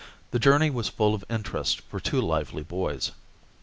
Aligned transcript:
The 0.31 0.39
journey 0.39 0.71
was 0.71 0.89
full 0.89 1.13
of 1.13 1.23
interest 1.29 1.81
for 1.81 1.99
two 1.99 2.21
lively 2.21 2.63
boys. 2.63 3.11